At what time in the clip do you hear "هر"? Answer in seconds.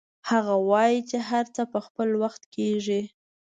1.29-1.45